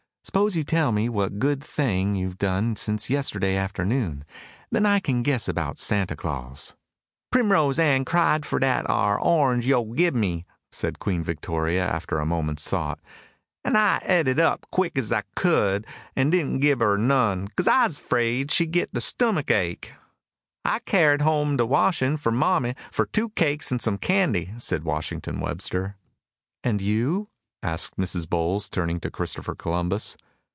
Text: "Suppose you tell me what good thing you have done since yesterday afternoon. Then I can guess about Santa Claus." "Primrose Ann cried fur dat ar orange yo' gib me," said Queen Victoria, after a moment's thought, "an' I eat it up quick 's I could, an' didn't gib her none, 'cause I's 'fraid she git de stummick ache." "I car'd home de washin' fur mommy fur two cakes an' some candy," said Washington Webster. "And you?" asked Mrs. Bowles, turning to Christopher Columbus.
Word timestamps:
"Suppose 0.23 0.55
you 0.55 0.63
tell 0.63 0.93
me 0.93 1.09
what 1.09 1.39
good 1.39 1.61
thing 1.61 2.15
you 2.15 2.27
have 2.27 2.37
done 2.37 2.77
since 2.77 3.09
yesterday 3.09 3.57
afternoon. 3.57 4.23
Then 4.71 4.85
I 4.85 5.01
can 5.01 5.23
guess 5.23 5.49
about 5.49 5.77
Santa 5.77 6.15
Claus." 6.15 6.73
"Primrose 7.31 7.79
Ann 7.79 8.05
cried 8.05 8.45
fur 8.45 8.59
dat 8.59 8.85
ar 8.89 9.19
orange 9.19 9.67
yo' 9.67 9.83
gib 9.83 10.13
me," 10.15 10.45
said 10.71 10.99
Queen 10.99 11.21
Victoria, 11.21 11.83
after 11.85 12.17
a 12.19 12.25
moment's 12.25 12.65
thought, 12.69 13.01
"an' 13.65 13.75
I 13.75 13.97
eat 14.07 14.27
it 14.29 14.39
up 14.39 14.65
quick 14.71 14.97
's 14.97 15.11
I 15.11 15.23
could, 15.35 15.85
an' 16.15 16.29
didn't 16.29 16.59
gib 16.59 16.79
her 16.79 16.97
none, 16.97 17.49
'cause 17.49 17.67
I's 17.67 17.97
'fraid 17.97 18.51
she 18.51 18.67
git 18.67 18.93
de 18.93 19.01
stummick 19.01 19.51
ache." 19.51 19.95
"I 20.63 20.79
car'd 20.85 21.23
home 21.23 21.57
de 21.57 21.65
washin' 21.65 22.15
fur 22.15 22.31
mommy 22.31 22.75
fur 22.89 23.05
two 23.07 23.31
cakes 23.31 23.69
an' 23.69 23.79
some 23.79 23.97
candy," 23.97 24.53
said 24.57 24.85
Washington 24.85 25.41
Webster. 25.41 25.97
"And 26.63 26.79
you?" 26.81 27.27
asked 27.63 27.95
Mrs. 27.95 28.27
Bowles, 28.27 28.67
turning 28.69 28.99
to 28.99 29.11
Christopher 29.11 29.53
Columbus. 29.53 30.17